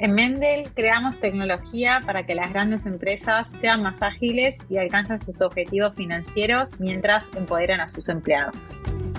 [0.00, 5.42] En Mendel creamos tecnología para que las grandes empresas sean más ágiles y alcancen sus
[5.42, 8.74] objetivos financieros mientras empoderan a sus empleados.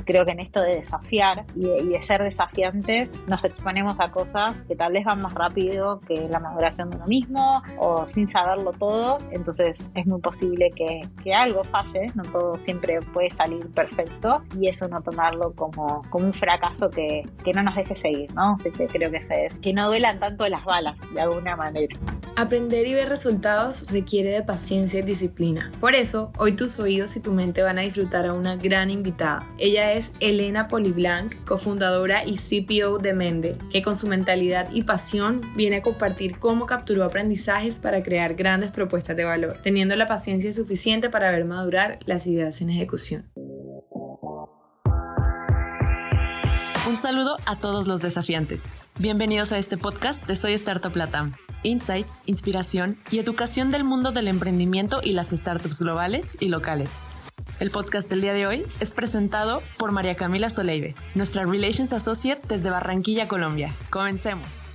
[0.05, 4.75] Creo que en esto de desafiar y de, ser desafiantes nos exponemos a cosas que
[4.75, 9.19] tal vez van más rápido que la maduración de uno mismo o sin saberlo todo.
[9.31, 14.67] Entonces es muy posible que, que algo falle, no todo siempre puede salir perfecto y
[14.67, 18.57] eso no tomarlo como, como un fracaso que, que no nos deje seguir, ¿no?
[18.59, 21.95] Así que creo que es que no duelan tanto las balas de alguna manera.
[22.35, 25.71] Aprender y ver resultados requiere de paciencia y disciplina.
[25.79, 29.47] Por eso, hoy tus oídos y tu mente van a disfrutar a una gran invitada.
[29.57, 35.41] Ella es Elena Poliblanc, cofundadora y CPO de Mendel, que con su mentalidad y pasión
[35.55, 40.53] viene a compartir cómo capturó aprendizajes para crear grandes propuestas de valor, teniendo la paciencia
[40.53, 43.31] suficiente para ver madurar las ideas en ejecución.
[46.87, 48.73] Un saludo a todos los desafiantes.
[48.97, 51.33] Bienvenidos a este podcast de Soy Startup Latam.
[51.63, 57.13] Insights, inspiración y educación del mundo del emprendimiento y las startups globales y locales.
[57.61, 62.41] El podcast del día de hoy es presentado por María Camila Soleive, nuestra Relations Associate
[62.47, 63.75] desde Barranquilla, Colombia.
[63.91, 64.70] Comencemos.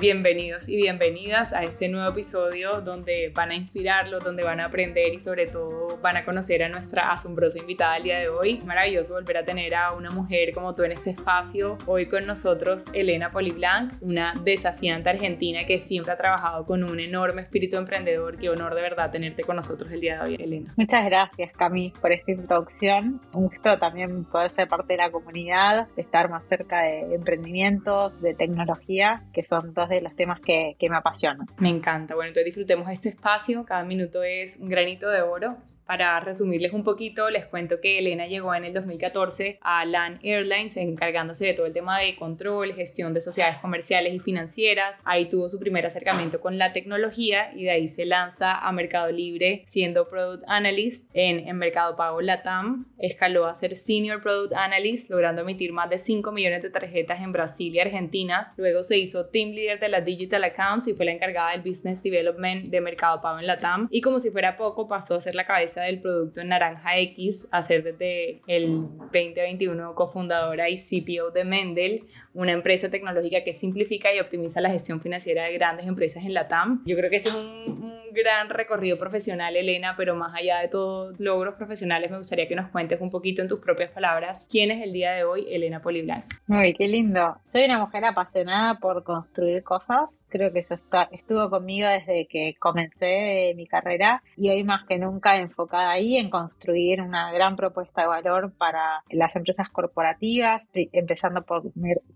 [0.00, 5.12] Bienvenidos y bienvenidas a este nuevo episodio donde van a inspirarlos, donde van a aprender
[5.12, 8.60] y sobre todo van a conocer a nuestra asombrosa invitada el día de hoy.
[8.64, 11.76] Maravilloso volver a tener a una mujer como tú en este espacio.
[11.84, 17.42] Hoy con nosotros Elena Poliblanc, una desafiante argentina que siempre ha trabajado con un enorme
[17.42, 18.38] espíritu emprendedor.
[18.38, 20.72] Qué honor de verdad tenerte con nosotros el día de hoy, Elena.
[20.78, 23.20] Muchas gracias, Cami, por esta introducción.
[23.36, 28.32] Un gusto también poder ser parte de la comunidad, estar más cerca de emprendimientos, de
[28.32, 31.46] tecnología, que son dos de los temas que, que me apasionan.
[31.58, 32.14] Me encanta.
[32.14, 33.64] Bueno, entonces disfrutemos este espacio.
[33.64, 35.58] Cada minuto es un granito de oro.
[35.90, 40.76] Para resumirles un poquito, les cuento que Elena llegó en el 2014 a LAN Airlines
[40.76, 45.00] encargándose de todo el tema de control, gestión de sociedades comerciales y financieras.
[45.02, 49.10] Ahí tuvo su primer acercamiento con la tecnología y de ahí se lanza a Mercado
[49.10, 52.86] Libre siendo Product Analyst en, en Mercado Pago Latam.
[52.96, 57.32] Escaló a ser Senior Product Analyst logrando emitir más de 5 millones de tarjetas en
[57.32, 58.54] Brasil y Argentina.
[58.56, 62.00] Luego se hizo Team Leader de la Digital Accounts y fue la encargada del Business
[62.00, 63.88] Development de Mercado Pago en Latam.
[63.90, 67.62] Y como si fuera poco pasó a ser la cabeza del producto Naranja X, a
[67.62, 74.20] ser desde el 2021 cofundadora y CPO de Mendel, una empresa tecnológica que simplifica y
[74.20, 76.82] optimiza la gestión financiera de grandes empresas en la TAM.
[76.86, 81.18] Yo creo que ese es un, gran recorrido profesional, Elena, pero más allá de todos
[81.20, 84.82] logros profesionales, me gustaría que nos cuentes un poquito en tus propias palabras quién es
[84.82, 86.24] el día de hoy Elena Poliblanc.
[86.48, 87.36] Uy, qué lindo.
[87.48, 90.22] Soy una mujer apasionada por construir cosas.
[90.28, 94.98] Creo que eso está, estuvo conmigo desde que comencé mi carrera y hoy más que
[94.98, 101.42] nunca enfocada ahí en construir una gran propuesta de valor para las empresas corporativas, empezando
[101.42, 101.62] por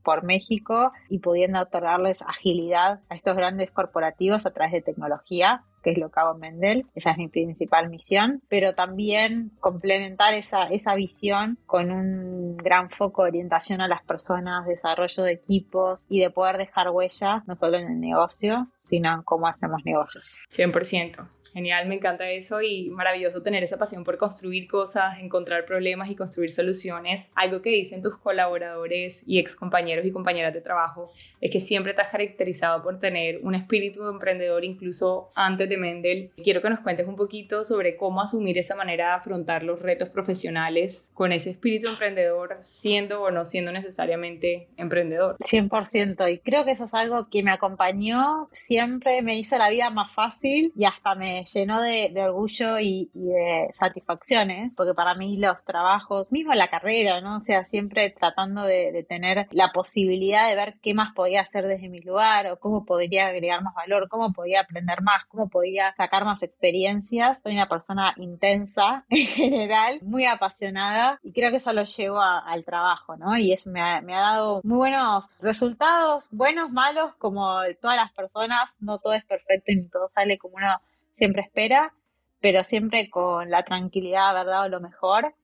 [0.05, 5.91] por México y pudiendo otorgarles agilidad a estos grandes corporativos a través de tecnología que
[5.91, 10.63] es lo que hago en Mendel, esa es mi principal misión, pero también complementar esa,
[10.63, 16.21] esa visión con un gran foco de orientación a las personas, desarrollo de equipos y
[16.21, 20.39] de poder dejar huella, no solo en el negocio, sino en cómo hacemos negocios.
[20.51, 21.29] 100%.
[21.55, 26.17] Genial, me encanta eso y maravilloso tener esa pasión por construir cosas, encontrar problemas y
[26.17, 27.31] construir soluciones.
[27.37, 31.95] Algo que dicen tus colaboradores y ex compañeros y compañeras de trabajo es que siempre
[31.95, 36.33] te has caracterizado por tener un espíritu de emprendedor incluso antes de Mendel.
[36.43, 40.09] Quiero que nos cuentes un poquito sobre cómo asumir esa manera de afrontar los retos
[40.09, 45.37] profesionales con ese espíritu emprendedor, siendo o no siendo necesariamente emprendedor.
[45.39, 49.91] 100% y creo que eso es algo que me acompañó, siempre me hizo la vida
[49.91, 55.65] más fácil y hasta me llenó de, orgullo y, de satisfacciones, porque para mí los
[55.65, 57.37] trabajos, mismo la carrera, ¿no?
[57.37, 61.88] O sea, siempre tratando de, tener la posibilidad de ver qué más podía hacer desde
[61.88, 66.25] mi lugar o cómo podría agregar más valor, cómo podía aprender más, cómo podía sacar
[66.25, 67.41] más experiencias.
[67.43, 72.64] Soy una persona intensa en general, muy apasionada y creo que eso lo llevo al
[72.64, 73.37] trabajo, ¿no?
[73.37, 78.12] Y eso me ha, me ha dado muy buenos resultados, buenos, malos, como todas las
[78.12, 80.81] personas, no todo es perfecto y ni todo sale como uno
[81.14, 81.94] siempre espera,
[82.40, 84.64] pero siempre con la tranquilidad, ¿verdad?
[84.64, 85.34] O lo mejor.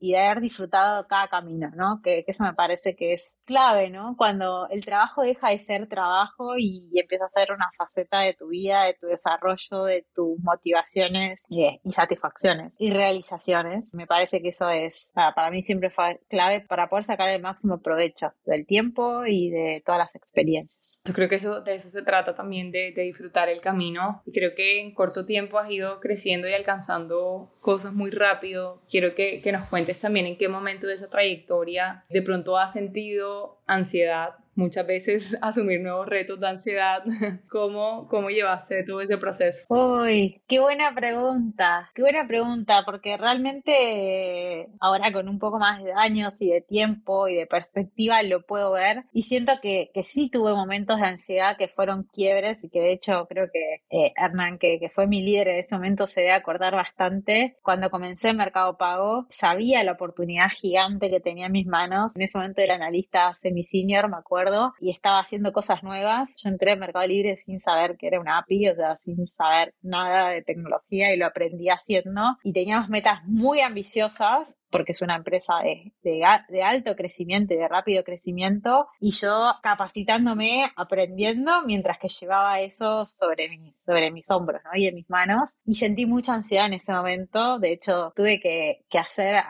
[0.00, 2.00] Y de haber disfrutado cada camino, ¿no?
[2.02, 4.14] Que, eso me parece que es clave, ¿no?
[4.16, 8.48] Cuando el trabajo deja de ser trabajo y, empieza a ser una faceta de tu
[8.48, 13.92] vida, de tu desarrollo, de tus motivaciones y, satisfacciones y realizaciones.
[13.94, 17.80] Me parece que eso es, para, mí siempre fue clave para poder sacar el máximo
[17.80, 21.00] provecho del tiempo y de todas las experiencias.
[21.04, 24.22] Yo creo que eso, de eso se trata también, de, de disfrutar el camino.
[24.24, 28.82] Y creo que en corto tiempo has ido creciendo y alcanzando cosas muy rápido.
[28.88, 32.72] Quiero que, que nos cuentes también en qué momento de esa trayectoria de pronto has
[32.72, 37.02] sentido ansiedad muchas veces asumir nuevos retos de ansiedad.
[37.48, 39.64] ¿Cómo, cómo llevaste todo ese proceso?
[39.68, 45.92] Uy, qué buena pregunta, qué buena pregunta, porque realmente ahora con un poco más de
[45.92, 50.30] años y de tiempo y de perspectiva lo puedo ver y siento que, que sí
[50.30, 54.58] tuve momentos de ansiedad que fueron quiebres y que de hecho creo que eh, Hernán,
[54.58, 57.56] que, que fue mi líder en ese momento, se debe acordar bastante.
[57.62, 62.16] Cuando comencé en Mercado Pago, sabía la oportunidad gigante que tenía en mis manos.
[62.16, 64.49] En ese momento era analista semi-senior, me acuerdo
[64.80, 66.36] y estaba haciendo cosas nuevas.
[66.36, 69.74] Yo entré en Mercado Libre sin saber que era una API, o sea, sin saber
[69.82, 72.36] nada de tecnología y lo aprendí haciendo.
[72.42, 77.68] Y teníamos metas muy ambiciosas porque es una empresa de, de, alto crecimiento y de
[77.68, 84.62] rápido crecimiento, y yo capacitándome, aprendiendo, mientras que llevaba eso sobre, mis sobre mis hombros
[84.64, 84.70] ¿no?
[84.74, 88.84] y en mis manos, y sentí mucha ansiedad en ese momento, de hecho tuve que,
[88.88, 89.42] que hacer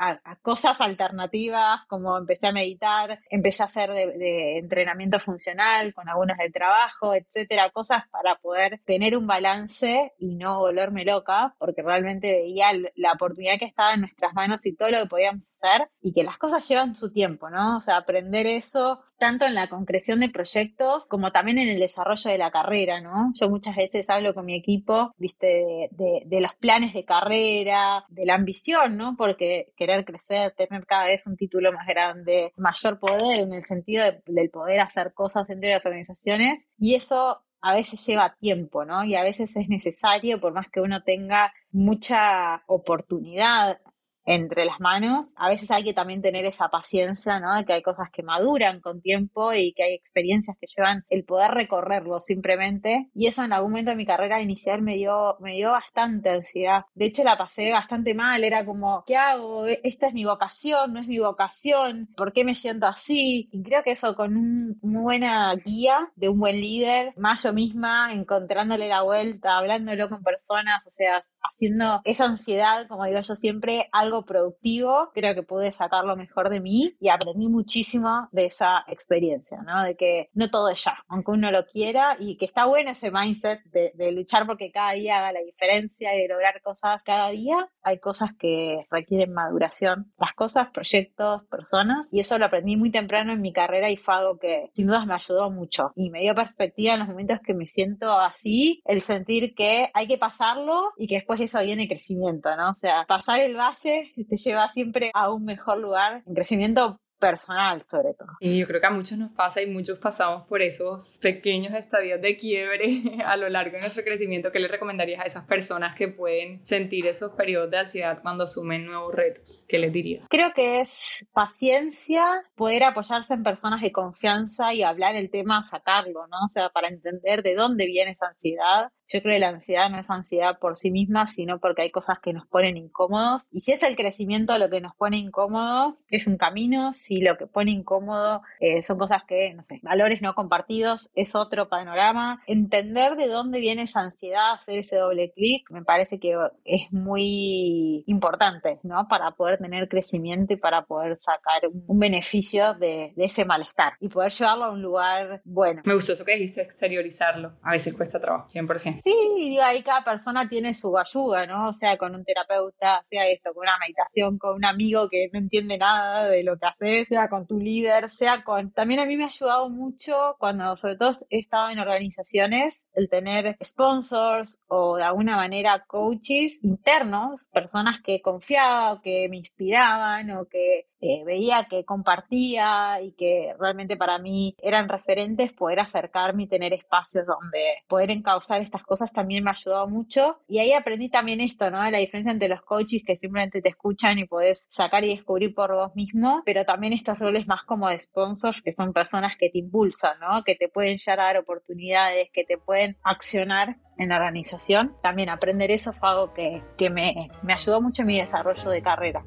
[0.43, 6.39] cosas alternativas, como empecé a meditar, empecé a hacer de, de entrenamiento funcional con algunos
[6.39, 12.33] del trabajo, etcétera, cosas para poder tener un balance y no volverme loca, porque realmente
[12.33, 16.15] veía la oportunidad que estaba en nuestras manos y todo lo que podíamos hacer y
[16.15, 17.77] que las cosas llevan su tiempo, ¿no?
[17.77, 22.31] O sea, aprender eso tanto en la concreción de proyectos como también en el desarrollo
[22.31, 23.33] de la carrera, ¿no?
[23.39, 28.37] Yo muchas veces hablo con mi equipo, viste, de, los planes de carrera, de la
[28.37, 29.17] ambición, ¿no?
[29.19, 34.05] Porque querer crecer, tener cada vez un título más grande, mayor poder en el sentido
[34.25, 39.05] del poder hacer cosas dentro de las organizaciones y eso a veces lleva tiempo, ¿no?
[39.05, 43.81] Y a veces es necesario, por más que uno tenga mucha oportunidad
[44.25, 45.33] entre las manos.
[45.37, 47.55] A veces hay que también tener esa paciencia, ¿no?
[47.57, 51.25] De que hay cosas que maduran con tiempo y que hay experiencias que llevan el
[51.25, 53.09] poder recorrerlo simplemente.
[53.15, 56.85] Y eso en algún momento de mi carrera inicial me dio, me dio bastante ansiedad.
[56.95, 58.45] De hecho, la pasé bastante mal.
[58.45, 59.67] Era como, ¿qué hago?
[59.67, 62.09] Esta es mi vocación, no es mi vocación.
[62.17, 63.49] ¿Por qué me siento así?
[63.53, 64.37] Y creo que eso con
[64.81, 70.23] una buena guía de un buen líder, más yo misma, encontrándole la vuelta, hablándolo con
[70.23, 71.23] personas, o sea,
[71.53, 76.51] haciendo esa ansiedad, como digo yo siempre, algo productivo, creo que pude sacar lo mejor
[76.51, 79.83] de mí y aprendí muchísimo de esa experiencia, ¿no?
[79.83, 83.11] De que no todo es ya, aunque uno lo quiera y que está bueno ese
[83.11, 87.31] mindset de, de luchar porque cada día haga la diferencia y de lograr cosas cada
[87.31, 87.69] día.
[87.83, 93.33] Hay cosas que requieren maduración, las cosas, proyectos, personas y eso lo aprendí muy temprano
[93.33, 96.35] en mi carrera y fue algo que sin dudas me ayudó mucho y me dio
[96.35, 101.07] perspectiva en los momentos que me siento así, el sentir que hay que pasarlo y
[101.07, 102.71] que después eso viene crecimiento, ¿no?
[102.71, 107.85] O sea, pasar el valle te lleva siempre a un mejor lugar en crecimiento personal
[107.85, 108.31] sobre todo.
[108.41, 112.21] Y yo creo que a muchos nos pasa y muchos pasamos por esos pequeños estadios
[112.21, 114.51] de quiebre a lo largo de nuestro crecimiento.
[114.51, 118.87] ¿Qué le recomendarías a esas personas que pueden sentir esos periodos de ansiedad cuando asumen
[118.87, 119.65] nuevos retos?
[119.69, 120.27] ¿Qué les dirías?
[120.29, 122.25] Creo que es paciencia,
[122.57, 126.47] poder apoyarse en personas de confianza y hablar el tema, sacarlo, ¿no?
[126.47, 129.99] O sea, para entender de dónde viene esa ansiedad yo creo que la ansiedad no
[129.99, 133.49] es ansiedad por sí misma, sino porque hay cosas que nos ponen incómodos.
[133.51, 136.93] Y si es el crecimiento lo que nos pone incómodos, es un camino.
[136.93, 141.35] Si lo que pone incómodo eh, son cosas que, no sé, valores no compartidos, es
[141.35, 142.41] otro panorama.
[142.47, 148.05] Entender de dónde viene esa ansiedad, hacer ese doble clic, me parece que es muy
[148.07, 149.09] importante, ¿no?
[149.09, 154.09] Para poder tener crecimiento y para poder sacar un, beneficio de, de ese malestar y
[154.09, 155.83] poder llevarlo a un lugar bueno.
[155.85, 157.59] Me gustó eso que dijiste, exteriorizarlo.
[157.63, 159.00] A veces cuesta trabajo, 100%.
[159.03, 161.71] Sí, digo, ahí cada persona tiene su ayuda, ¿no?
[161.71, 165.39] O sea, con un terapeuta, sea esto, con una meditación, con un amigo que no
[165.39, 168.73] entiende nada de lo que haces, sea con tu líder, sea con...
[168.73, 173.09] También a mí me ha ayudado mucho cuando, sobre todo, he estado en organizaciones, el
[173.09, 180.31] tener sponsors o de alguna manera coaches internos, personas que confiaba o que me inspiraban
[180.33, 186.45] o que eh, veía que compartía y que realmente para mí eran referentes, poder acercarme
[186.45, 190.41] y tener espacios donde poder encauzar estas cosas también me ha ayudado mucho.
[190.49, 191.83] Y ahí aprendí también esto, ¿no?
[191.91, 195.75] La diferencia entre los coaches que simplemente te escuchan y podés sacar y descubrir por
[195.75, 199.59] vos mismo, pero también estos roles más como de sponsors, que son personas que te
[199.59, 200.43] impulsan, ¿no?
[200.45, 204.97] Que te pueden llegar a dar oportunidades, que te pueden accionar en la organización.
[205.03, 208.83] También aprender eso fue algo que, que me, me ayudó mucho en mi desarrollo de
[208.83, 209.25] carrera.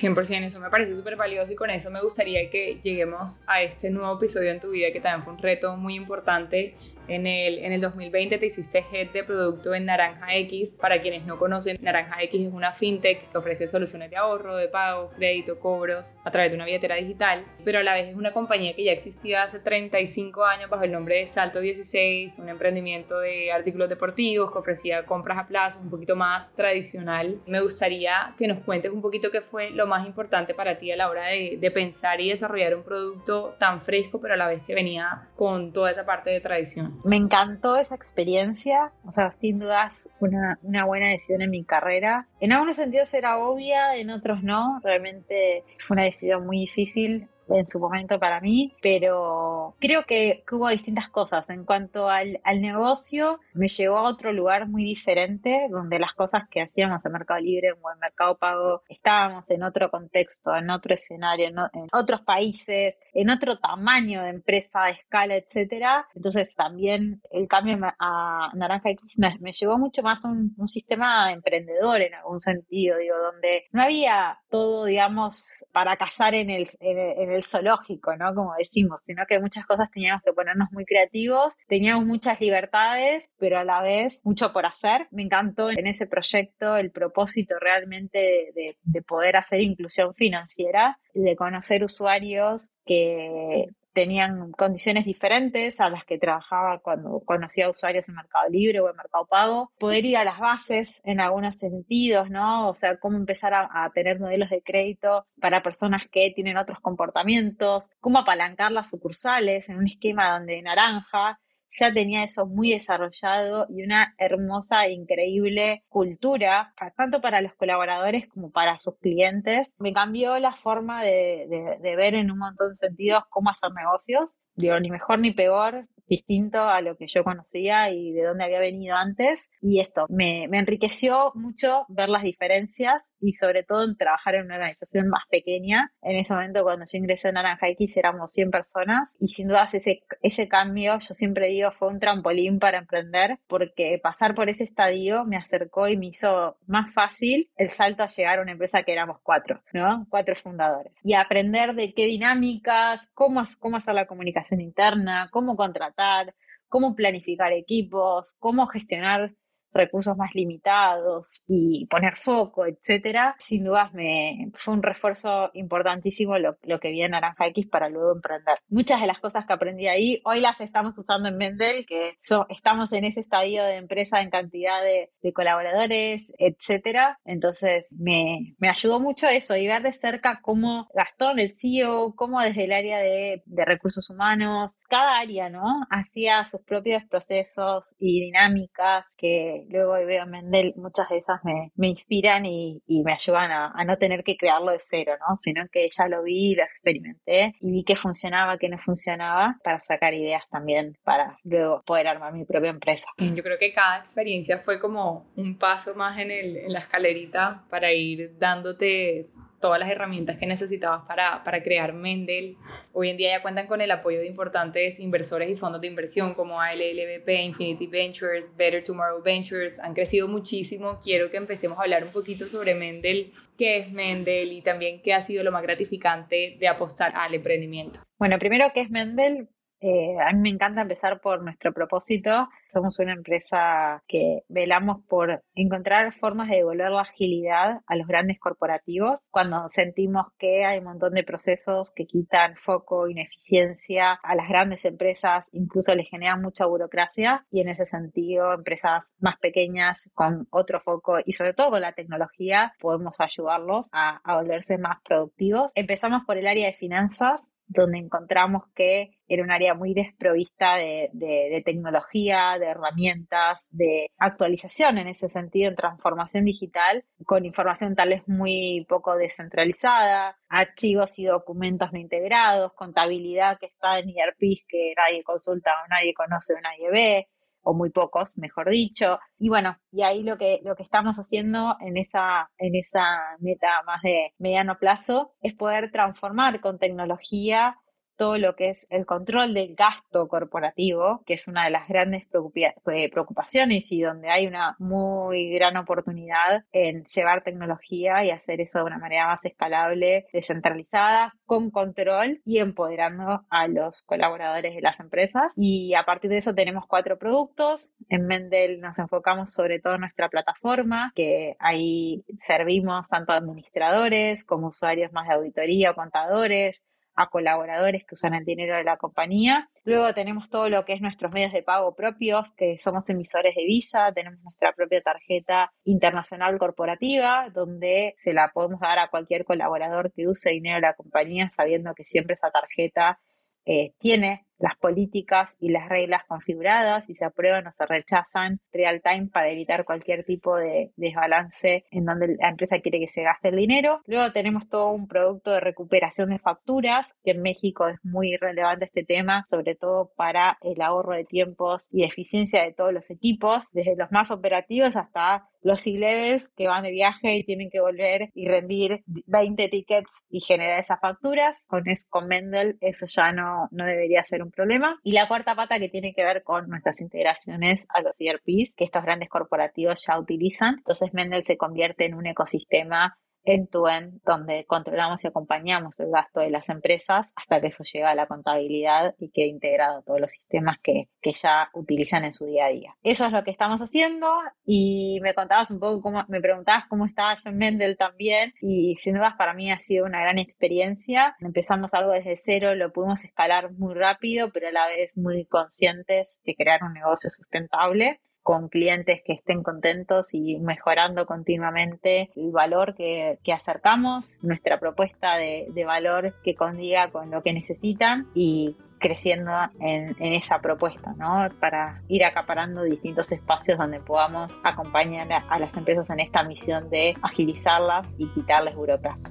[0.00, 3.90] 100%, eso me parece súper valioso y con eso me gustaría que lleguemos a este
[3.90, 6.74] nuevo episodio en tu vida que también fue un reto muy importante
[7.08, 10.78] en el, en el 2020 te hiciste head de producto en Naranja X.
[10.80, 14.68] Para quienes no conocen, Naranja X es una fintech que ofrece soluciones de ahorro, de
[14.68, 18.32] pago, crédito, cobros a través de una billetera digital, pero a la vez es una
[18.32, 23.18] compañía que ya existía hace 35 años bajo el nombre de Salto 16, un emprendimiento
[23.18, 27.40] de artículos deportivos que ofrecía compras a plazo, un poquito más tradicional.
[27.46, 30.96] Me gustaría que nos cuentes un poquito qué fue lo más importante para ti a
[30.96, 34.62] la hora de, de pensar y desarrollar un producto tan fresco, pero a la vez
[34.62, 37.00] que venía con toda esa parte de tradición.
[37.04, 42.28] Me encantó esa experiencia, o sea, sin dudas una, una buena decisión en mi carrera.
[42.40, 47.68] En algunos sentidos era obvia, en otros no, realmente fue una decisión muy difícil en
[47.68, 51.50] su momento para mí, pero creo que, hubo distintas cosas.
[51.50, 56.48] En cuanto al, al, negocio, me llevó a otro lugar muy diferente, donde las cosas
[56.50, 60.94] que hacíamos en Mercado Libre o en Mercado Pago, estábamos en otro contexto, en otro
[60.94, 61.56] escenario, en,
[61.92, 66.06] otros países, en otro tamaño de empresa, de escala, etcétera.
[66.14, 71.32] Entonces también el cambio a Naranja X me, llevó mucho más a un, un sistema
[71.32, 77.32] emprendedor en algún sentido, digo, donde no había todo, digamos, para cazar en el, en
[77.32, 78.34] el zoológico, ¿no?
[78.34, 83.58] Como decimos, sino que muchas cosas teníamos que ponernos muy creativos, teníamos muchas libertades, pero
[83.58, 85.08] a la vez mucho por hacer.
[85.10, 91.36] Me encantó en ese proyecto el propósito realmente de, de poder hacer inclusión financiera, de
[91.36, 98.48] conocer usuarios que tenían condiciones diferentes a las que trabajaba cuando conocía usuarios en Mercado
[98.48, 102.68] Libre o en Mercado Pago, poder ir a las bases en algunos sentidos, ¿no?
[102.68, 106.80] O sea, cómo empezar a, a tener modelos de crédito para personas que tienen otros
[106.80, 111.40] comportamientos, cómo apalancar las sucursales en un esquema donde naranja
[111.78, 118.28] ya tenía eso muy desarrollado y una hermosa e increíble cultura, tanto para los colaboradores
[118.28, 119.74] como para sus clientes.
[119.78, 124.38] Me cambió la forma de, de, ver en un montón de sentidos cómo hacer negocios.
[124.54, 128.60] Digo, ni mejor ni peor, distinto a lo que yo conocía y de dónde había
[128.60, 129.50] venido antes.
[129.60, 134.46] Y esto me, me, enriqueció mucho ver las diferencias y sobre todo en trabajar en
[134.46, 135.92] una organización más pequeña.
[136.02, 139.68] En ese momento cuando yo ingresé en Naranja X éramos 100 personas y sin duda
[139.72, 144.64] ese, ese cambio, yo siempre digo, fue un trampolín para emprender porque pasar por ese
[144.64, 148.82] estadio me acercó y me hizo más fácil el salto a llegar a una empresa
[148.82, 150.06] que éramos cuatro, ¿no?
[150.08, 150.92] Cuatro fundadores.
[151.02, 156.34] Y aprender de qué dinámicas, cómo, cómo hacer la comunicación interna, cómo contratar
[156.68, 159.34] cómo planificar equipos, cómo gestionar
[159.72, 166.56] recursos más limitados y poner foco, etcétera, sin dudas me fue un refuerzo importantísimo lo,
[166.80, 168.58] que vi en Naranja X para luego emprender.
[168.68, 172.14] Muchas de las cosas que aprendí ahí hoy las estamos usando en Mendel, que
[172.48, 177.18] estamos en ese estadio de empresa en cantidad de, colaboradores, etcétera.
[177.24, 182.40] Entonces me, me, ayudó mucho eso y ver de cerca cómo Gastón, el CEO, cómo
[182.40, 185.86] desde el área de, de recursos humanos, cada área, ¿no?
[185.90, 191.72] Hacía sus propios procesos y dinámicas que luego veo a Mendel, muchas de esas me,
[191.76, 195.36] me inspiran y, y, me ayudan a, a, no tener que crearlo de cero, ¿no?
[195.40, 199.82] Sino que ya lo vi, lo experimenté y vi que funcionaba, que no funcionaba, para
[199.82, 203.08] sacar ideas también para luego poder armar mi propia empresa.
[203.18, 207.64] Yo creo que cada experiencia fue como un paso más en, el, en la escalerita
[207.70, 209.28] para ir dándote
[209.60, 212.56] todas las herramientas que necesitabas para, para crear Mendel.
[212.92, 216.34] Hoy en día ya cuentan con el apoyo de importantes inversores y fondos de inversión
[216.34, 219.78] como ALLBP, Infinity Ventures, Better Tomorrow Ventures.
[219.80, 221.00] Han crecido muchísimo.
[221.02, 225.14] Quiero que empecemos a hablar un poquito sobre Mendel, qué es Mendel y también qué
[225.14, 228.00] ha sido lo más gratificante de apostar al emprendimiento.
[228.18, 229.48] Bueno, primero, ¿qué es Mendel?
[229.80, 232.48] Eh, a mí me encanta empezar por nuestro propósito.
[232.68, 238.40] Somos una empresa que velamos por encontrar formas de devolver la agilidad a los grandes
[238.40, 244.48] corporativos cuando sentimos que hay un montón de procesos que quitan foco, ineficiencia a las
[244.48, 250.48] grandes empresas, incluso les generan mucha burocracia y en ese sentido empresas más pequeñas con
[250.50, 255.70] otro foco y sobre todo con la tecnología podemos ayudarlos a, a volverse más productivos.
[255.74, 261.10] Empezamos por el área de finanzas donde encontramos que era un área muy desprovista de,
[261.12, 268.08] de, tecnología, de herramientas, de actualización en ese sentido, en transformación digital, con información tal
[268.10, 274.94] vez muy poco descentralizada, archivos y documentos no integrados, contabilidad que está en ERPs que
[274.96, 277.28] nadie consulta o nadie conoce o nadie ve,
[277.68, 279.18] o muy pocos, mejor dicho.
[279.38, 283.82] Y bueno, y ahí lo que, lo que estamos haciendo en esa, en esa meta
[283.84, 287.76] más de mediano plazo es poder transformar con tecnología
[288.18, 292.24] todo lo que es el control del gasto corporativo, que es una de las grandes
[292.24, 298.80] eh, preocupaciones y donde hay una muy gran oportunidad en llevar tecnología y hacer eso
[298.80, 304.98] de una manera más escalable, descentralizada, con control y empoderando a los colaboradores de las
[304.98, 305.52] empresas.
[305.56, 307.92] Y a partir de eso tenemos cuatro productos.
[308.08, 314.42] En Mendel nos enfocamos sobre todo en nuestra plataforma, que ahí servimos tanto a administradores
[314.42, 316.82] como usuarios más de auditoría o contadores,
[317.18, 319.68] a colaboradores que usan el dinero de la compañía.
[319.82, 323.64] Luego tenemos todo lo que es nuestros medios de pago propios, que somos emisores de
[323.64, 330.12] Visa, tenemos nuestra propia tarjeta internacional corporativa, donde se la podemos dar a cualquier colaborador
[330.12, 333.18] que use dinero de la compañía, sabiendo que siempre esa tarjeta
[333.66, 339.00] eh, tiene las políticas y las reglas configuradas y se aprueban o se rechazan real
[339.02, 343.48] time para evitar cualquier tipo de desbalance en donde la empresa quiere que se gaste
[343.48, 344.00] el dinero.
[344.06, 348.86] Luego tenemos todo un producto de recuperación de facturas, que en México es muy relevante
[348.86, 353.66] este tema, sobre todo para el ahorro de tiempos y eficiencia de todos los equipos,
[353.72, 358.30] desde los más operativos hasta los C-levels que van de viaje y tienen que volver
[358.34, 361.66] y rendir 20 tickets y generar esas facturas.
[361.68, 364.98] Con, con Mendel eso ya no, no debería ser un problema.
[365.02, 368.84] Y la cuarta pata que tiene que ver con nuestras integraciones a los ERPs que
[368.84, 370.76] estos grandes corporativos ya utilizan.
[370.78, 376.50] Entonces Mendel se convierte en un ecosistema end-to-end, donde controlamos y acompañamos el gasto de
[376.50, 380.78] las empresas hasta que eso llega a la contabilidad y quede integrado todos los sistemas
[380.82, 382.96] que, que, ya utilizan en su día a día.
[383.02, 384.28] Eso es lo que estamos haciendo
[384.64, 389.14] y me contabas un poco cómo, me preguntabas cómo estaba John Mendel también y sin
[389.14, 391.36] dudas para mí ha sido una gran experiencia.
[391.40, 396.40] Empezamos algo desde cero, lo pudimos escalar muy rápido, pero a la vez muy conscientes
[396.44, 402.94] de crear un negocio sustentable con clientes que estén contentos y mejorando continuamente el valor
[402.94, 410.16] que, acercamos, nuestra propuesta de, valor que condiga con lo que necesitan y creciendo en,
[410.32, 411.46] esa propuesta, ¿no?
[411.60, 416.88] Para ir acaparando distintos espacios donde podamos acompañar a, a las empresas en esta misión
[416.88, 419.28] de agilizarlas y quitarles burocracia.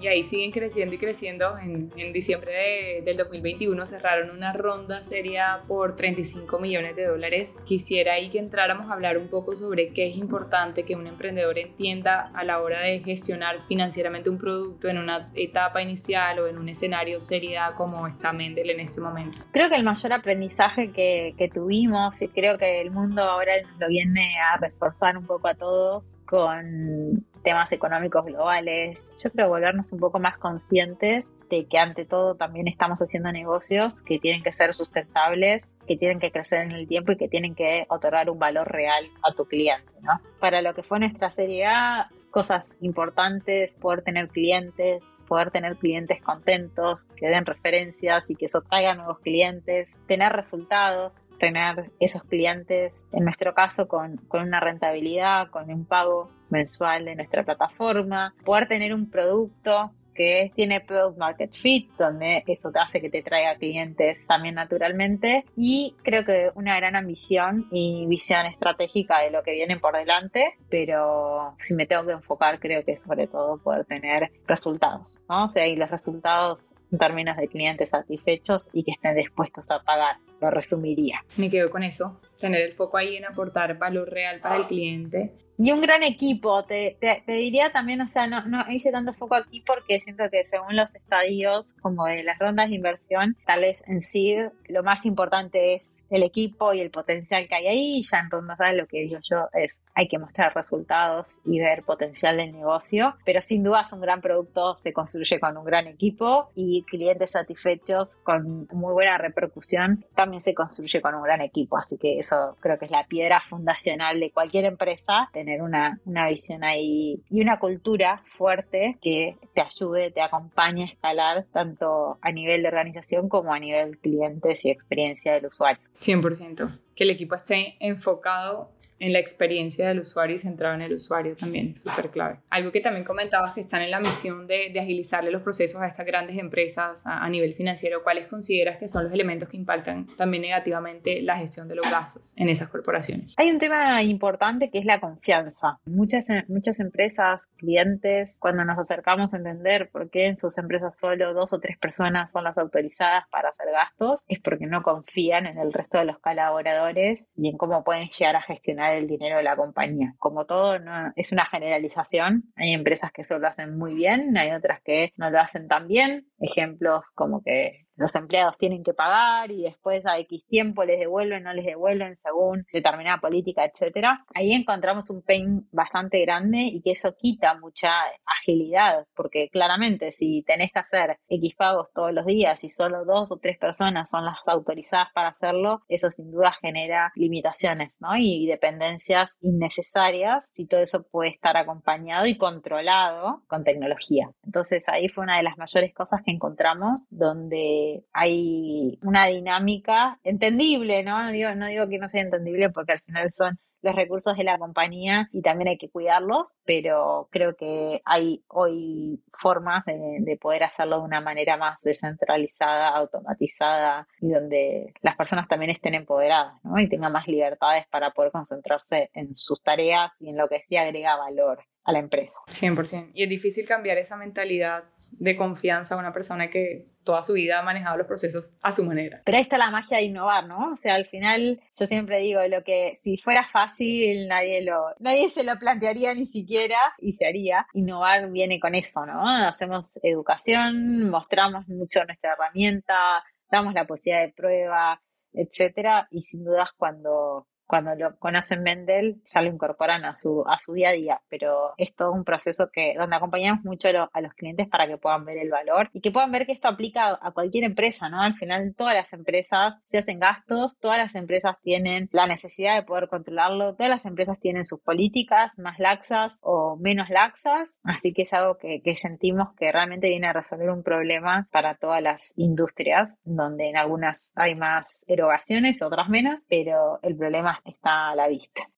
[0.00, 1.58] Y ahí siguen creciendo y creciendo.
[1.58, 7.58] En, en diciembre del 2021 cerraron una ronda seria por 35 millones de dólares.
[7.64, 11.58] Quisiera ahí que entráramos a hablar un poco sobre qué es importante que un emprendedor
[11.58, 16.58] entienda a la hora de gestionar financieramente un producto en una etapa inicial o en
[16.58, 19.42] un escenario seriedad como está Mendel en este momento.
[19.52, 23.88] Creo que el mayor aprendizaje que, que tuvimos y creo que el mundo ahora lo
[23.88, 29.08] viene a reforzar un poco a todos con temas económicos globales.
[29.22, 34.02] Yo creo volvernos un poco más conscientes de que ante todo también estamos haciendo negocios
[34.02, 37.54] que tienen que ser sustentables, que tienen que crecer en el tiempo y que tienen
[37.54, 40.20] que otorgar un valor real a tu cliente, ¿no?
[40.38, 46.22] Para lo que fue nuestra serie A, cosas importantes, poder tener clientes, poder tener clientes
[46.22, 53.04] contentos, que den referencias y que eso traiga nuevos clientes, tener resultados, tener esos clientes,
[53.12, 58.68] en nuestro caso, con, con una rentabilidad, con un pago mensual de nuestra plataforma, poder
[58.68, 63.54] tener un producto que tiene Product Market Fit, donde eso te hace que te traiga
[63.54, 65.46] clientes también naturalmente.
[65.56, 70.58] Y creo que una gran ambición y visión estratégica de lo que viene por delante,
[70.68, 75.46] pero si me tengo que enfocar, creo que sobre todo poder tener resultados, ¿no?
[75.46, 79.80] O sea, y los resultados en términos de clientes satisfechos y que estén dispuestos a
[79.82, 80.16] pagar.
[80.40, 81.24] Lo resumiría.
[81.36, 85.32] Me quedo con eso, tener el foco ahí en aportar valor real para el cliente
[85.62, 89.34] y un gran equipo, te, te, diría también, o sea, no, no hice tanto foco
[89.34, 93.82] aquí porque siento que según los estadios, como de las rondas de inversión, tal vez
[93.86, 94.36] en sí
[94.68, 98.30] lo más importante es el equipo y el potencial que hay ahí, y ya en
[98.30, 102.52] rondas A lo que digo yo es, hay que mostrar resultados y ver potencial del
[102.52, 107.32] negocio, pero sin duda un gran producto se construye con un gran equipo y clientes
[107.32, 112.56] satisfechos con muy buena repercusión también se construye con un gran equipo, así que eso
[112.60, 117.40] creo que es la piedra fundacional de cualquier empresa, tener una, una visión ahí y
[117.40, 123.28] una cultura fuerte que te ayude, te acompañe a escalar tanto a nivel de organización
[123.28, 125.82] como a nivel clientes y experiencia del usuario.
[126.00, 126.70] 100%.
[127.00, 128.68] Que el equipo esté enfocado
[129.00, 132.38] en la experiencia del usuario y centrado en el usuario también, súper clave.
[132.50, 135.86] Algo que también comentabas que están en la misión de, de agilizarle los procesos a
[135.86, 140.42] estas grandes empresas a, nivel financiero, ¿cuáles consideras que son los elementos que impactan también
[140.42, 143.34] negativamente la gestión de los gastos en esas corporaciones?
[143.38, 145.78] Hay un tema importante que es la confianza.
[145.86, 151.32] Muchas, muchas empresas, clientes, cuando nos acercamos a entender por qué en sus empresas solo
[151.32, 155.56] dos o tres personas son las autorizadas para hacer gastos, es porque no confían en
[155.56, 156.89] el resto de los colaboradores
[157.36, 160.14] y en cómo pueden llegar a gestionar el dinero de la compañía.
[160.18, 162.44] Como todo, no, es una generalización.
[162.56, 165.88] Hay empresas que eso lo hacen muy bien, hay otras que no lo hacen tan
[165.88, 166.26] bien.
[166.38, 171.42] Ejemplos como que los empleados tienen que pagar y después a X tiempo les devuelven,
[171.42, 174.24] no les devuelven según determinada política, etcétera.
[174.34, 177.90] Ahí encontramos un pain bastante grande y que eso quita mucha
[178.24, 183.32] agilidad, porque claramente si tenés que hacer X pagos todos los días y solo dos
[183.32, 188.16] o tres personas son las autorizadas para hacerlo, eso sin duda genera limitaciones, ¿no?
[188.16, 194.30] Y dependencias innecesarias si todo eso puede estar acompañado y controlado con tecnología.
[194.42, 201.02] Entonces ahí fue una de las mayores cosas que encontramos donde hay una dinámica entendible,
[201.02, 201.22] ¿no?
[201.22, 204.44] No digo, no digo que no sea entendible porque al final son los recursos de
[204.44, 210.64] la compañía y también hay que cuidarlos, pero creo que hay hoy formas de, poder
[210.64, 216.78] hacerlo de una manera más descentralizada, automatizada y donde las personas también estén empoderadas ¿no?
[216.78, 220.76] y tengan más libertades para poder concentrarse en sus tareas y en lo que sí
[220.76, 222.40] agrega valor a la empresa.
[222.48, 223.10] 100%.
[223.14, 227.58] Y es difícil cambiar esa mentalidad de confianza a una persona que toda su vida
[227.58, 229.22] ha manejado los procesos a su manera.
[229.24, 230.72] Pero ahí está la magia de innovar, ¿no?
[230.72, 235.30] O sea, al final yo siempre digo lo que si fuera fácil nadie lo nadie
[235.30, 237.66] se lo plantearía ni siquiera y se haría.
[237.72, 239.26] Innovar viene con eso, ¿no?
[239.46, 246.70] Hacemos educación, mostramos mucho nuestra herramienta, damos la posibilidad de prueba, etcétera, y sin dudas
[246.76, 251.20] cuando cuando lo conocen Mendel ya lo incorporan a su, a su día a día,
[251.28, 255.24] pero es todo un proceso que donde acompañamos mucho a, los clientes para que puedan
[255.24, 258.22] ver el valor y que puedan ver que esto aplica a cualquier empresa, ¿no?
[258.22, 262.82] Al final todas las empresas se hacen gastos, todas las empresas tienen la necesidad de
[262.82, 268.22] poder controlarlo, todas las empresas tienen sus políticas más laxas o menos laxas, así que
[268.22, 272.32] es algo que, que sentimos que realmente viene a resolver un problema para todas las
[272.34, 278.28] industrias, donde en algunas hay más erogaciones, otras menos, pero el problema está a la
[278.28, 278.68] vista.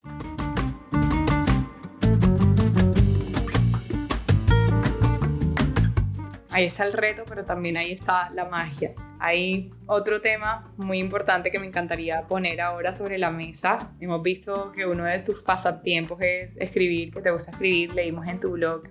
[6.53, 8.92] Ahí está el reto, pero también ahí está la magia.
[9.18, 13.95] Hay otro tema muy importante que me encantaría poner ahora sobre la mesa.
[14.01, 17.95] Hemos visto que uno de tus pasatiempos es escribir, que te gusta escribir.
[17.95, 18.83] Leímos en tu blog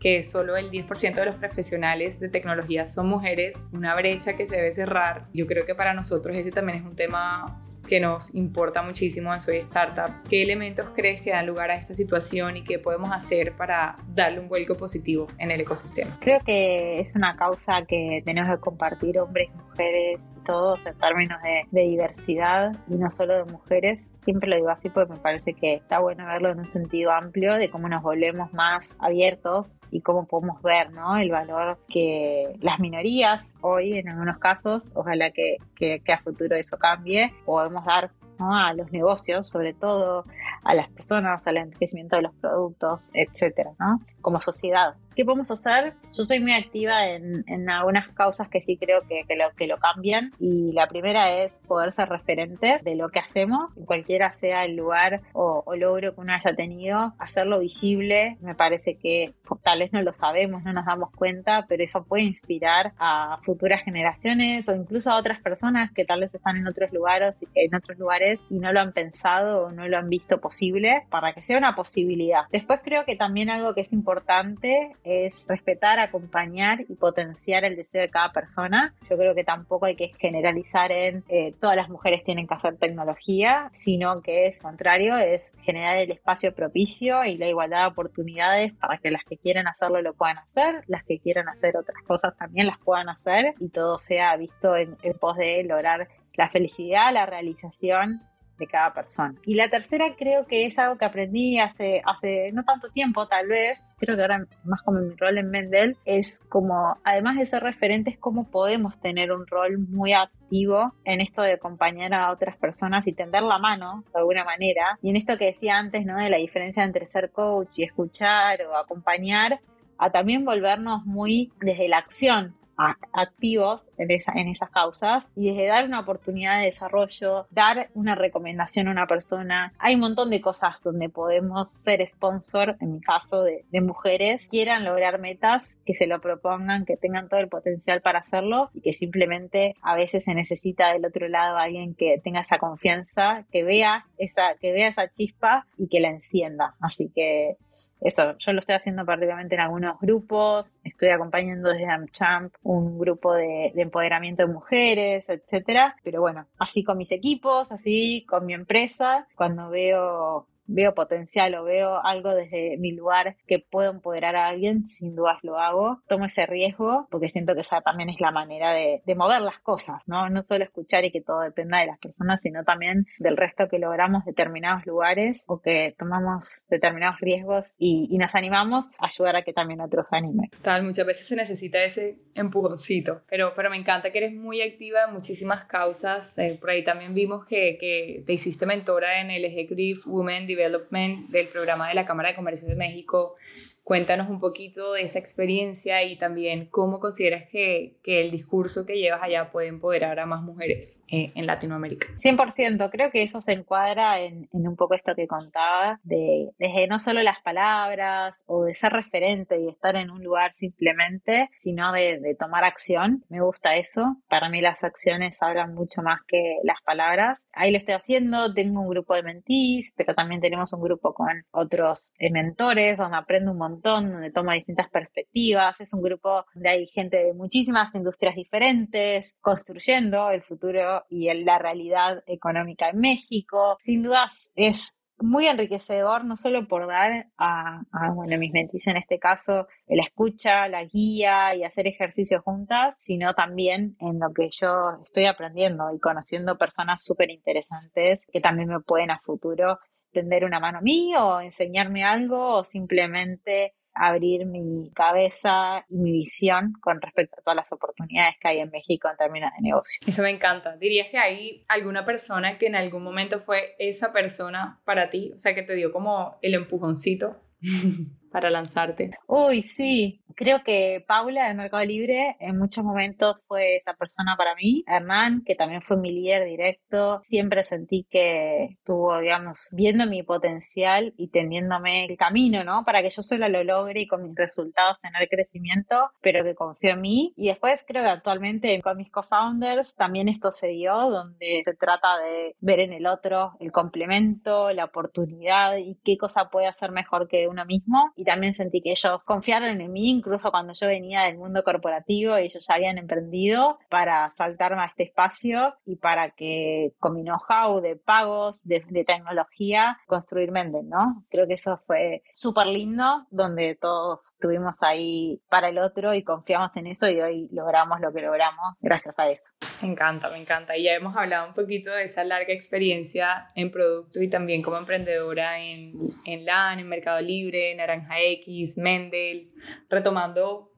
[0.00, 4.56] que solo el 10% de los profesionales de tecnología son mujeres, una brecha que se
[4.56, 5.28] debe cerrar.
[5.32, 9.40] Yo creo que para nosotros ese también es un tema que nos importa muchísimo en
[9.40, 10.10] Soy Startup.
[10.28, 14.40] ¿Qué elementos crees que dan lugar a esta situación y qué podemos hacer para darle
[14.40, 16.18] un vuelco positivo en el ecosistema?
[16.20, 21.38] Creo que es una causa que tenemos que compartir hombres y mujeres todos en términos
[21.42, 24.08] de, diversidad y no solo de mujeres.
[24.20, 27.54] Siempre lo digo así porque me parece que está bueno verlo en un sentido amplio
[27.54, 31.16] de cómo nos volvemos más abiertos y cómo podemos ver ¿no?
[31.16, 36.76] el valor que las minorías hoy en algunos casos, ojalá que, que, a futuro eso
[36.78, 40.24] cambie, podemos dar a los negocios, sobre todo
[40.64, 44.00] a las personas, al enriquecimiento de los productos, etcétera, ¿no?
[44.20, 44.94] como sociedad.
[45.14, 45.94] ¿Qué podemos hacer?
[46.12, 49.66] Yo soy muy activa en, en algunas causas que sí creo que, que, lo, que
[49.66, 54.64] lo cambian y la primera es poder ser referente de lo que hacemos, cualquiera sea
[54.64, 59.78] el lugar o, o logro que uno haya tenido, hacerlo visible, me parece que tal
[59.80, 64.68] vez no lo sabemos, no nos damos cuenta, pero eso puede inspirar a futuras generaciones
[64.68, 68.40] o incluso a otras personas que tal vez están en otros lugares, en otros lugares
[68.50, 71.76] y no lo han pensado o no lo han visto posible para que sea una
[71.76, 72.42] posibilidad.
[72.50, 78.00] Después creo que también algo que es importante es respetar, acompañar y potenciar el deseo
[78.00, 78.94] de cada persona.
[79.08, 82.76] Yo creo que tampoco hay que generalizar en eh, todas las mujeres tienen que hacer
[82.76, 88.72] tecnología, sino que es contrario, es generar el espacio propicio y la igualdad de oportunidades
[88.72, 92.36] para que las que quieran hacerlo lo puedan hacer, las que quieran hacer otras cosas
[92.36, 97.12] también las puedan hacer y todo sea visto en, en pos de lograr la felicidad,
[97.12, 98.22] la realización
[98.66, 99.34] cada persona.
[99.44, 103.48] Y la tercera creo que es algo que aprendí hace, hace no tanto tiempo tal
[103.48, 107.62] vez, creo que ahora más como mi rol en Mendel, es como, además de ser
[107.62, 113.06] referentes, cómo podemos tener un rol muy activo en esto de acompañar a otras personas
[113.06, 114.98] y tender la mano de alguna manera.
[115.02, 116.16] Y en esto que decía antes, ¿no?
[116.16, 119.60] De la diferencia entre ser coach y escuchar o acompañar,
[119.98, 125.66] a también volvernos muy desde la acción, activos en, esa, en esas causas y desde
[125.66, 129.72] dar una oportunidad de desarrollo, dar una recomendación a una persona.
[129.78, 134.46] Hay un montón de cosas donde podemos ser sponsor, en mi caso, de, de mujeres,
[134.48, 138.80] quieran lograr metas, que se lo propongan, que tengan todo el potencial para hacerlo y
[138.80, 143.62] que simplemente a veces se necesita del otro lado alguien que tenga esa confianza, que
[143.62, 146.74] vea esa, que vea esa chispa y que la encienda.
[146.80, 147.56] Así que
[148.04, 153.32] eso, yo lo estoy haciendo prácticamente en algunos grupos, estoy acompañando desde AmChamp un grupo
[153.32, 158.52] de, de empoderamiento de mujeres, etcétera, pero bueno, así con mis equipos, así con mi
[158.52, 164.46] empresa, cuando veo veo potencial o veo algo desde mi lugar que puedo empoderar a
[164.46, 166.00] alguien, sin dudas lo hago.
[166.08, 170.02] Tomo ese riesgo porque siento que esa también es la manera de, mover las cosas,
[170.06, 170.28] ¿no?
[170.28, 173.78] No solo escuchar y que todo dependa de las personas, sino también del resto que
[173.78, 179.52] logramos determinados lugares o que tomamos determinados riesgos y, nos animamos a ayudar a que
[179.52, 180.48] también otros animen.
[180.62, 185.00] Tal, muchas veces se necesita ese empujoncito, pero, pero me encanta que eres muy activa
[185.06, 186.38] en muchísimas causas.
[186.38, 191.28] Eh, por ahí también vimos que, que te hiciste mentora en el Executive Women Development
[191.28, 193.36] del programa de la Cámara de Comercio de México
[193.84, 198.94] Cuéntanos un poquito de esa experiencia y también cómo consideras que, que el discurso que
[198.94, 202.08] llevas allá puede empoderar a más mujeres eh, en Latinoamérica.
[202.18, 206.86] 100%, creo que eso se encuadra en, en, un poco esto que contaba, de desde
[206.86, 211.92] no solo las palabras o de ser referente y estar en un lugar simplemente, sino
[211.92, 213.22] de, de tomar acción.
[213.28, 214.16] Me gusta eso.
[214.30, 217.38] Para mí las acciones hablan mucho más que las palabras.
[217.52, 221.44] Ahí lo estoy haciendo, tengo un grupo de mentís, pero también tenemos un grupo con
[221.50, 225.80] otros eh, mentores donde aprendo un montón donde toma distintas perspectivas.
[225.80, 231.58] Es un grupo donde hay gente de muchísimas industrias diferentes construyendo el futuro y la
[231.58, 233.76] realidad económica en México.
[233.78, 237.82] Sin dudas es muy enriquecedor, no solo por dar a,
[238.14, 243.34] bueno, mis mentis en este caso, la escucha, la guía y hacer ejercicios juntas, sino
[243.34, 248.80] también en lo que yo estoy aprendiendo y conociendo personas súper interesantes que también me
[248.80, 249.78] pueden a futuro
[250.14, 256.10] tender una mano a mí o enseñarme algo o simplemente abrir mi cabeza y mi
[256.10, 260.00] visión con respecto a todas las oportunidades que hay en México en términos de negocio.
[260.06, 260.76] Eso me encanta.
[260.76, 265.32] ¿Dirías que hay alguna persona que en algún momento fue esa persona para ti?
[265.34, 267.40] O sea, que te dio como el empujoncito
[268.34, 269.12] para lanzarte.
[269.28, 274.56] Uy, sí, creo que Paula de Mercado Libre en muchos momentos fue esa persona para
[274.56, 274.82] mí.
[274.88, 281.14] Hernán, que también fue mi líder directo, siempre sentí que estuvo, digamos, viendo mi potencial
[281.16, 282.84] y tendiéndome el camino, ¿no?
[282.84, 286.94] Para que yo sola lo logre y con mis resultados tener crecimiento, pero que confió
[286.94, 287.32] en mí.
[287.36, 292.18] Y después creo que actualmente con mis co-founders también esto se dio, donde se trata
[292.18, 297.28] de ver en el otro el complemento, la oportunidad y qué cosa puede hacer mejor
[297.28, 298.12] que uno mismo.
[298.16, 302.38] Y también sentí que ellos confiaron en mí incluso cuando yo venía del mundo corporativo
[302.38, 307.22] y ellos ya habían emprendido para saltarme a este espacio y para que con mi
[307.22, 311.24] know-how de pagos, de, tecnología, construir Menden, ¿no?
[311.30, 316.74] Creo que eso fue súper lindo, donde todos estuvimos ahí para el otro y confiamos
[316.76, 319.52] en eso y hoy logramos lo que logramos gracias a eso.
[319.82, 320.76] Me encanta, me encanta.
[320.76, 324.78] Y ya hemos hablado un poquito de esa larga experiencia en producto y también como
[324.78, 325.92] emprendedora en,
[326.24, 329.52] en LAN, en Mercado Libre, Naranja X, Mendel,
[329.88, 330.70] retomando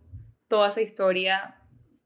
[0.49, 1.57] toda esa historia,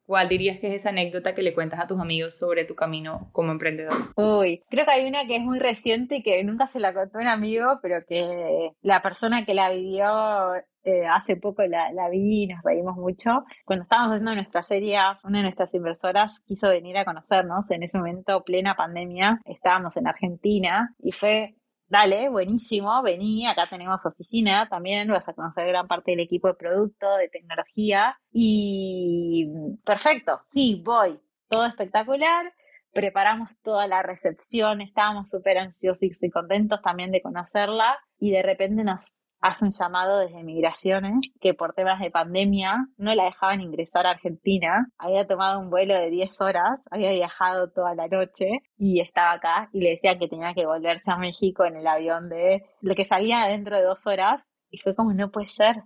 [0.05, 3.31] ¿cuál dirías que es esa anécdota que le cuentas a tus amigos sobre tu camino
[3.33, 4.13] como emprendedor?
[4.17, 7.19] Uy, creo que hay una que es muy reciente y que nunca se la contó
[7.19, 12.45] un amigo, pero que la persona que la vivió eh, hace poco la, la, vi
[12.45, 13.45] y nos reímos mucho.
[13.65, 17.71] Cuando estábamos haciendo nuestra serie, una de nuestras inversoras quiso venir a conocernos.
[17.71, 21.55] En ese momento, plena pandemia, estábamos en Argentina y fue
[21.91, 26.55] dale, buenísimo, vení, acá tenemos oficina también, vas a conocer gran parte del equipo de
[26.55, 29.49] producto, de tecnología y
[29.85, 32.55] perfecto, sí, voy, todo espectacular,
[32.93, 38.85] preparamos toda la recepción, estábamos súper ansiosos y contentos también de conocerla y de repente
[38.85, 44.07] nos hace un llamado desde migraciones que por temas de pandemia no la dejaban ingresar
[44.07, 44.89] a Argentina.
[44.99, 49.71] Había tomado un vuelo de 10 horas, había viajado toda la noche y estaba acá
[49.73, 53.05] y le decían que tenía que volverse a México en el avión de lo que
[53.05, 55.83] salía dentro de dos horas y fue como no puede ser.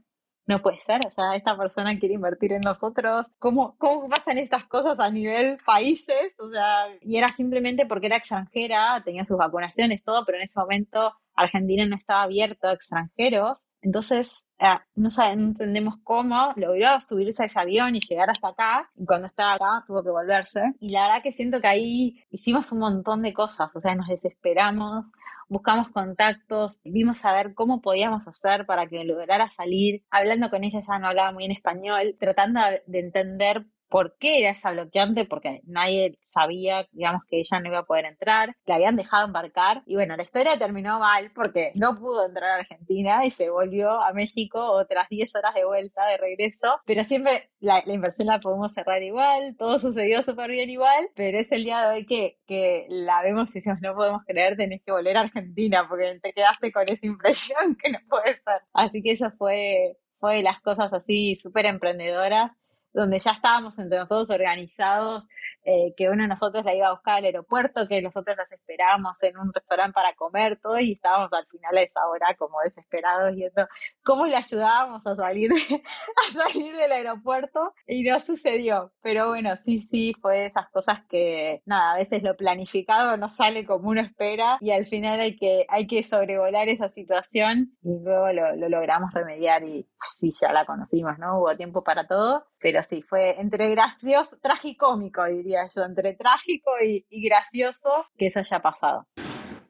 [0.46, 3.24] No puede ser, o sea, esta persona quiere invertir en nosotros.
[3.38, 6.38] ¿Cómo, ¿Cómo pasan estas cosas a nivel países?
[6.38, 10.60] O sea, y era simplemente porque era extranjera, tenía sus vacunaciones, todo, pero en ese
[10.60, 17.42] momento Argentina no estaba abierto a extranjeros, entonces ah, no, sabemos, entendemos cómo logró subirse
[17.42, 20.90] a ese avión y llegar hasta acá, y cuando estaba acá tuvo que volverse, y
[20.90, 25.06] la verdad que siento que ahí hicimos un montón de cosas, o sea, nos desesperamos,
[25.48, 30.80] buscamos contactos, vimos a ver cómo podíamos hacer para que lograra salir, hablando con ella
[30.80, 35.60] ya no hablaba muy en español, tratando de entender por qué era esa bloqueante, porque
[35.66, 39.94] nadie sabía, digamos, que ella no iba a poder entrar, la habían dejado embarcar y
[39.94, 44.12] bueno, la historia terminó mal porque no pudo entrar a Argentina y se volvió a
[44.12, 49.00] México otras 10 horas de vuelta, de regreso, pero siempre la, inversión la podemos cerrar
[49.00, 53.22] igual, todo sucedió súper bien igual, pero es el día de hoy que, que la
[53.22, 56.82] vemos y decimos, no podemos creer, tenés que volver a Argentina porque te quedaste con
[56.82, 58.60] esa impresión que no puede ser.
[58.72, 62.50] Así que eso fue, fue de las cosas así súper emprendedoras
[62.94, 65.24] donde ya estábamos entre nosotros organizados,
[65.64, 69.20] eh, que uno de nosotros la iba a buscar al aeropuerto, que nosotros las esperábamos
[69.22, 73.34] en un restaurante para comer, todo, y estábamos al final a esa hora como desesperados
[73.34, 73.66] viendo
[74.02, 75.50] cómo le ayudábamos a salir,
[76.28, 78.92] a salir del aeropuerto, y no sucedió.
[79.02, 83.66] Pero bueno, sí, sí, fue esas cosas que, nada, a veces lo planificado no sale
[83.66, 88.30] como uno espera, y al final hay que, hay que sobrevolar esa situación, y luego
[88.32, 91.40] lo, lo logramos remediar, y sí, ya la conocimos, ¿no?
[91.40, 97.04] Hubo tiempo para todo, pero sí, fue entre gracioso, tragicómico, diría yo, entre trágico y,
[97.10, 99.06] gracioso que eso haya pasado.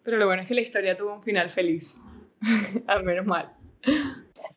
[0.05, 1.97] Pero lo bueno es que la historia tuvo un final feliz,
[2.87, 3.53] al menos mal.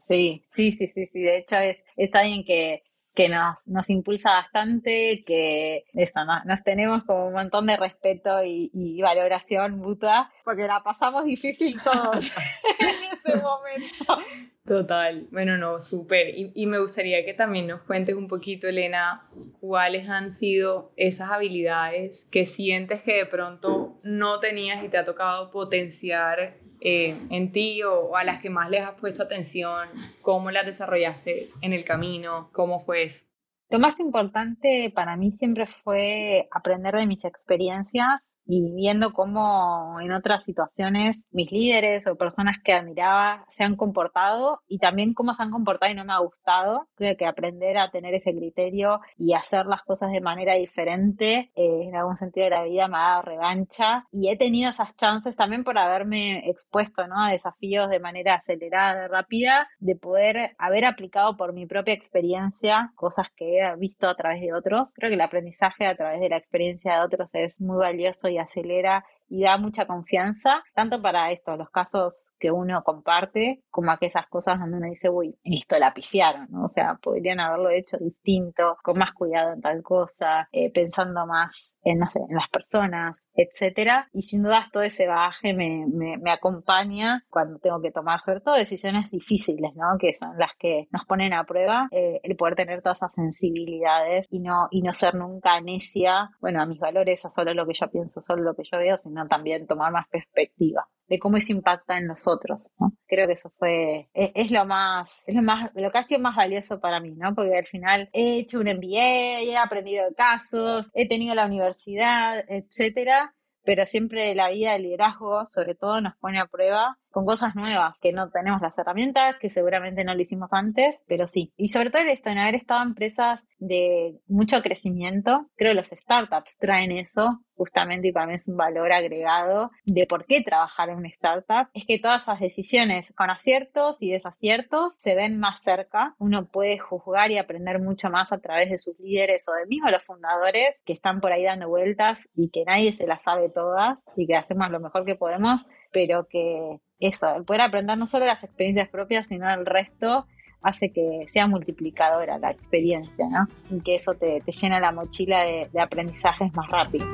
[0.08, 2.84] Sí, sí, sí, sí, sí, de hecho es, es alguien que,
[3.18, 8.70] que nos, nos impulsa bastante, que eso, nos tenemos como un montón de respeto y,
[8.76, 12.32] y valoración mutua, porque la pasamos difícil todos
[12.80, 14.24] en ese momento.
[14.68, 16.36] Total, bueno, no, súper.
[16.36, 19.28] Y, me gustaría que también nos cuentes un poquito, Elena,
[19.62, 25.06] cuáles han sido esas habilidades que sientes que de pronto no tenías y te ha
[25.06, 29.90] tocado potenciar eh, en ti o, a las que más les has puesto atención,
[30.22, 33.26] cómo las desarrollaste en el camino, cómo fue eso.
[33.70, 40.12] Lo más importante para mí siempre fue aprender de mis experiencias y viendo cómo en
[40.14, 45.44] otras situaciones mis líderes o personas que admiraba se han comportado y también cómo se
[45.44, 46.88] han comportado y no me ha gustado.
[46.96, 51.84] Creo que aprender a tener ese criterio y hacer las cosas de manera diferente eh,
[51.84, 55.36] en algún sentido de la vida me ha dado revancha y he tenido esas chances
[55.36, 57.24] también por haberme expuesto ¿no?
[57.24, 63.28] a desafíos de manera acelerada, rápida, de poder haber aplicado por mi propia experiencia cosas
[63.36, 64.94] que he visto a través de otros.
[64.94, 68.37] Creo que el aprendizaje a través de la experiencia de otros es muy valioso y
[68.40, 74.28] acelera y da mucha confianza, tanto para esto, los casos que uno comparte, como aquellas
[74.28, 76.66] cosas donde uno dice, uy, esto la pifiaron, ¿no?
[76.66, 81.74] O sea, podrían haberlo hecho distinto, con más cuidado en tal cosa, eh, pensando más
[81.84, 84.10] en, no sé, en las personas, etcétera.
[84.14, 88.56] Y sin dudas todo ese bagaje me, me, acompaña cuando tengo que tomar, sobre todo,
[88.56, 89.98] decisiones difíciles, ¿no?
[89.98, 94.28] Que son las que nos ponen a prueba, eh, el poder tener todas esas sensibilidades
[94.30, 97.74] y no, y no ser nunca necia, bueno, a mis valores, a solo lo que
[97.74, 101.54] yo pienso, solo lo que yo veo, sino también tomar más perspectiva de cómo eso
[101.54, 102.92] impacta en nosotros, ¿no?
[103.08, 106.20] Creo que eso fue, es, es, lo más, es lo más, lo que ha sido
[106.20, 107.34] más valioso para mí, ¿no?
[107.34, 112.44] Porque al final he hecho un MBA, he aprendido de casos, he tenido la universidad,
[112.50, 113.34] etcétera,
[113.68, 117.96] pero siempre la vida del liderazgo, sobre todo, nos pone a prueba con cosas nuevas,
[118.00, 121.52] que no tenemos las herramientas, que seguramente no lo hicimos antes, pero sí.
[121.58, 125.90] Y sobre todo esto, en haber estado en empresas de mucho crecimiento, creo que los
[125.90, 130.90] startups traen eso, justamente, y para mí es un valor agregado de por qué trabajar
[130.90, 135.62] en una startup, es que todas esas decisiones con aciertos y desaciertos se ven más
[135.62, 139.66] cerca, uno puede juzgar y aprender mucho más a través de sus líderes o de
[139.66, 143.50] mismo los fundadores que están por ahí dando vueltas y que nadie se las sabe
[143.50, 148.06] todas y que hacemos lo mejor que podemos, pero que eso, el poder aprender no
[148.06, 150.26] solo las experiencias propias, sino el resto,
[150.62, 153.48] hace que sea multiplicadora la experiencia, ¿no?
[153.70, 157.06] Y que eso te, llena la mochila de aprendizajes más rápido.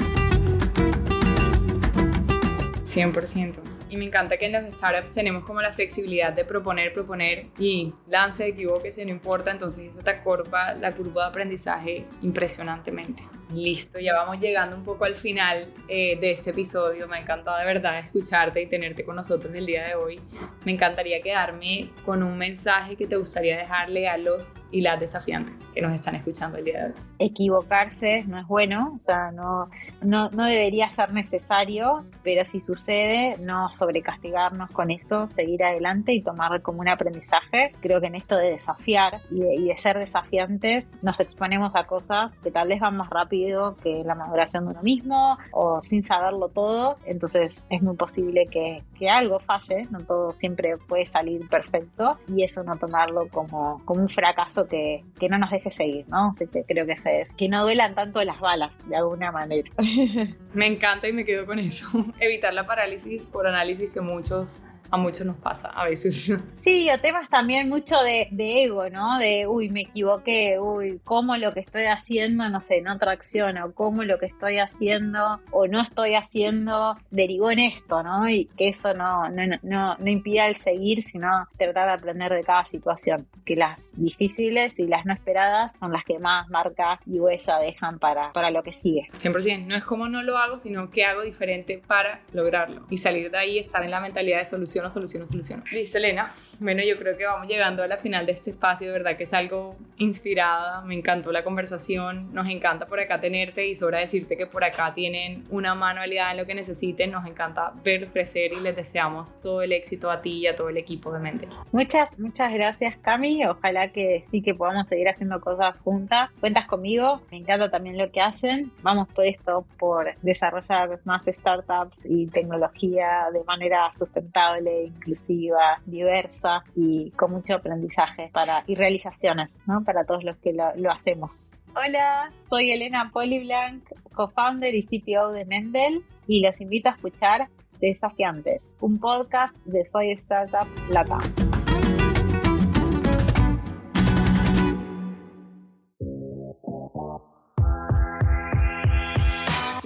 [2.96, 3.73] 100%.
[3.94, 7.94] Y me encanta que en los startups tenemos como la flexibilidad de proponer, proponer y
[8.08, 9.52] lance, equivóquese, no importa.
[9.52, 13.22] Entonces eso te acorpa la curva de aprendizaje impresionantemente.
[13.54, 17.08] Listo, ya vamos llegando un poco al final eh, de este episodio.
[17.08, 20.20] Me ha encantado de verdad escucharte y tenerte con nosotros el día de hoy.
[20.66, 25.70] Me encantaría quedarme con un mensaje que te gustaría dejarle a los y las desafiantes
[25.70, 26.94] que nos están escuchando el día de hoy.
[27.20, 29.70] Equivocarse no es bueno, o sea, no,
[30.02, 36.22] no, no debería ser necesario, pero si sucede, no sobrecastigarnos con eso, seguir adelante y
[36.22, 37.74] tomar como un aprendizaje.
[37.82, 42.52] Creo que en esto de desafiar y de, ser desafiantes nos exponemos a cosas que
[42.52, 46.98] tal vez van más rápido que la maduración de uno mismo o sin saberlo todo.
[47.06, 52.44] Entonces es muy posible que, que algo falle, no todo siempre puede salir perfecto y
[52.44, 56.32] eso no tomarlo como, como un fracaso que, que no nos deje seguir, ¿no?
[56.32, 59.70] Así que creo que ese es, que no duelan tanto las balas de alguna manera.
[60.54, 61.88] Me encanta y me quedo con eso.
[62.20, 66.38] Evitar la parálisis por análisis que muchos a muchos nos pasa a veces.
[66.64, 69.18] Sí, o temas también mucho de, de, ego, ¿no?
[69.18, 73.74] De, uy, me equivoqué, uy, cómo lo que estoy haciendo, no sé, no tracciona, o
[73.74, 78.30] cómo lo que estoy haciendo o no estoy haciendo derivó en esto, ¿no?
[78.30, 82.44] Y que eso no, no, no, no impida el seguir, sino tratar de aprender de
[82.44, 83.28] cada situación.
[83.46, 88.00] Que las difíciles y las no esperadas son las que más marca y huella dejan
[88.00, 89.10] para, para lo que sigue.
[89.20, 92.86] 100%, no es como no lo hago, sino qué hago diferente para lograrlo.
[92.90, 95.64] Y salir de ahí, estar en la mentalidad de solución, solución, solución.
[95.72, 96.32] Listo, Elena.
[96.60, 99.24] Bueno, yo creo que vamos llegando a la final de este espacio, de verdad que
[99.24, 104.38] es algo inspirada, me encantó la conversación, nos encanta por acá tenerte y sobra decirte
[104.38, 108.62] que por acá tienen una manualidad en lo que necesiten, nos encanta verlos crecer y
[108.62, 111.48] les deseamos todo el éxito a ti y a todo el equipo de Mente.
[111.72, 117.22] Muchas, muchas gracias Cami, ojalá que sí que podamos seguir haciendo cosas juntas, cuentas conmigo,
[117.32, 123.28] me encanta también lo que hacen, vamos por esto, por desarrollar más startups y tecnología
[123.32, 129.84] de manera sustentable, inclusiva, diversa y con mucho aprendizaje para, y realizaciones ¿no?
[129.84, 131.52] para todos los que lo, lo hacemos.
[131.76, 137.50] Hola, soy Elena Poliblanc, co-founder y CPO de Mendel y los invito a escuchar
[137.80, 141.63] Desafiantes, un podcast de Soy Startup Latam.